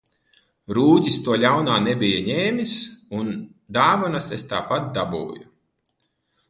[0.77, 2.73] Rūķis to ļaunā nebija ņēmis
[3.21, 3.31] un
[3.79, 5.49] dāvanas es tāpat dabūju.